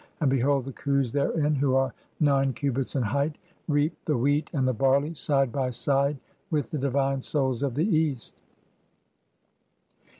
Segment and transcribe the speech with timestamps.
[0.19, 4.49] And behold, the Khus "therein, who are nine cubits in height, (14) reap the wheat
[4.51, 6.17] "and the barley, side by side
[6.49, 8.41] with the divine Souls of the East."